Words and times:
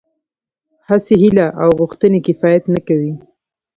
هسې 0.89 1.13
هيله 1.21 1.45
او 1.61 1.69
غوښتنه 1.79 2.17
کفايت 2.27 2.63
نه 2.73 2.79
کوي. 2.87 3.13